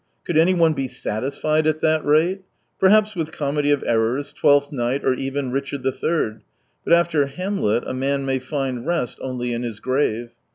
Could 0.23 0.35
anyone 0.35 0.73
be" 0.73 0.87
satisfied" 1.11 1.67
at 1.67 1.79
that 1.81 2.03
rate? 2.03 2.41
Perhaps 2.79 3.13
with 3.15 3.31
Comedy 3.31 3.69
of 3.69 3.83
Errors, 3.85 4.33
Twelfth 4.33 4.71
Night, 4.71 5.03
or 5.05 5.13
even 5.13 5.51
Richard 5.51 5.85
III.— 5.85 6.39
but 6.83 6.91
after 6.91 7.27
Hamlet 7.27 7.83
a 7.85 7.93
man 7.93 8.25
may 8.25 8.39
find 8.39 8.87
rest 8.87 9.19
only 9.21 9.53
in 9.53 9.61
his 9.61 9.79
grave. 9.79 10.31